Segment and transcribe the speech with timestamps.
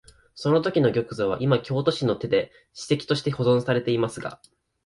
[0.33, 4.41] そのときの玉座は、いま京都市の手で史跡として保存されていますが、